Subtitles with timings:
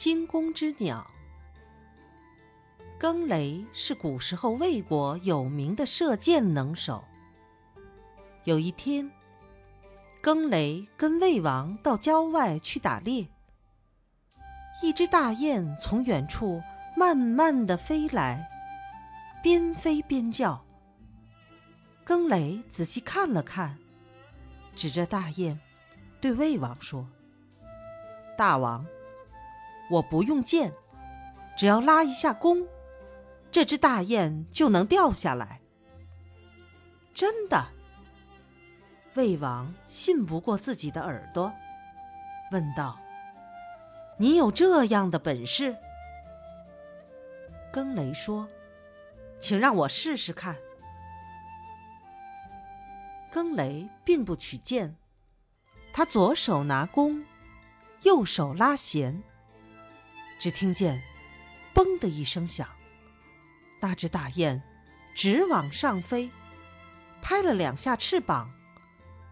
[0.00, 1.06] 惊弓之鸟。
[2.98, 7.04] 更雷是古时候魏国有名的射箭能手。
[8.44, 9.10] 有一天，
[10.22, 13.28] 更雷跟魏王到郊外去打猎，
[14.80, 16.62] 一只大雁从远处
[16.96, 18.48] 慢慢的飞来，
[19.42, 20.64] 边飞边叫。
[22.04, 23.76] 更雷仔细看了看，
[24.74, 25.60] 指着大雁，
[26.22, 27.06] 对魏王说
[28.34, 28.86] ：“大王，
[29.90, 30.72] 我不用箭，
[31.56, 32.66] 只要拉一下弓。”
[33.50, 35.60] 这只大雁就能掉下来。
[37.12, 37.66] 真的，
[39.14, 41.52] 魏王信不过自己的耳朵，
[42.52, 42.96] 问道
[44.16, 45.76] ：“你有这样的本事？”
[47.72, 48.48] 更雷说
[49.40, 50.56] ：“请让我试试看。”
[53.32, 54.96] 更雷并不取剑，
[55.92, 57.24] 他左手拿弓，
[58.02, 59.22] 右手拉弦。
[60.40, 61.00] 只听见
[61.74, 62.66] “嘣”的一声响。
[63.78, 64.60] 那只大雁
[65.14, 66.30] 直往上飞，
[67.20, 68.50] 拍了两下翅膀，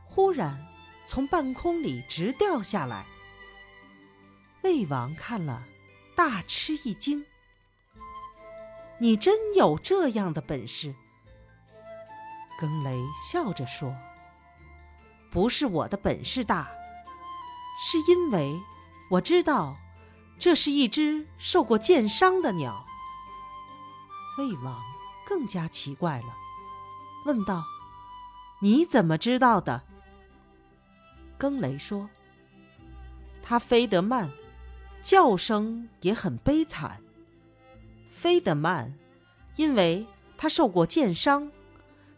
[0.05, 0.67] 忽然
[1.07, 3.07] 从半空里直掉下来。
[4.63, 5.65] 魏王看了，
[6.15, 7.25] 大吃一惊
[9.01, 10.95] ：“你真有这样的本事？”
[12.61, 13.97] 更雷笑着说
[15.33, 16.71] ：“不是我的本事大，
[17.81, 18.61] 是因为
[19.11, 19.79] 我知道
[20.39, 22.85] 这是一只受过箭伤的鸟。”
[24.39, 24.81] 魏王
[25.27, 26.29] 更加奇怪了，
[27.27, 27.65] 问道
[28.63, 29.83] ：“你怎么知道的？”
[31.37, 32.09] 更雷说
[33.43, 34.31] ：“它飞得慢，
[35.03, 37.01] 叫声也很悲惨。
[38.11, 38.95] 飞得慢，
[39.57, 41.51] 因为它受过箭伤，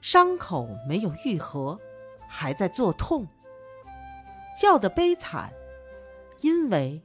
[0.01, 1.79] 伤口没有愈合，
[2.29, 3.27] 还在作痛；
[4.59, 5.53] 叫得悲惨，
[6.41, 7.03] 因为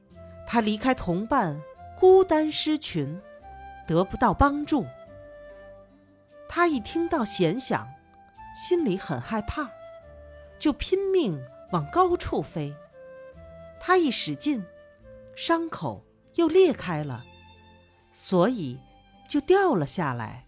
[0.47, 1.61] 他离开同伴，
[1.99, 3.21] 孤单失群，
[3.87, 4.85] 得不到帮助。”
[6.47, 7.87] 他一听到弦响，
[8.55, 9.69] 心里很害怕，
[10.59, 12.73] 就拼命往高处飞。
[13.79, 14.65] 他一使劲，
[15.35, 17.25] 伤口又裂开了，
[18.13, 18.79] 所以
[19.27, 20.45] 就掉了下来。